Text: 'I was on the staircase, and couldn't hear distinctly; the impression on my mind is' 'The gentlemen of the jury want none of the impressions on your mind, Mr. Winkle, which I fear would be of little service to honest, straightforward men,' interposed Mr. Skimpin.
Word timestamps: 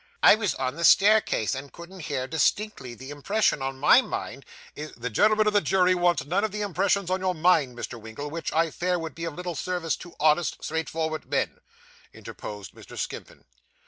'I 0.23 0.33
was 0.33 0.55
on 0.55 0.77
the 0.77 0.83
staircase, 0.83 1.53
and 1.53 1.71
couldn't 1.71 1.99
hear 1.99 2.25
distinctly; 2.25 2.95
the 2.95 3.11
impression 3.11 3.61
on 3.61 3.77
my 3.77 4.01
mind 4.01 4.45
is' 4.75 4.91
'The 4.97 5.09
gentlemen 5.11 5.45
of 5.45 5.53
the 5.53 5.61
jury 5.61 5.93
want 5.93 6.25
none 6.25 6.43
of 6.43 6.51
the 6.51 6.61
impressions 6.63 7.11
on 7.11 7.19
your 7.21 7.35
mind, 7.35 7.77
Mr. 7.77 8.01
Winkle, 8.01 8.31
which 8.31 8.51
I 8.51 8.71
fear 8.71 8.97
would 8.97 9.13
be 9.13 9.25
of 9.25 9.35
little 9.35 9.53
service 9.53 9.95
to 9.97 10.15
honest, 10.19 10.63
straightforward 10.63 11.29
men,' 11.29 11.59
interposed 12.15 12.71
Mr. 12.73 12.97
Skimpin. 12.97 13.43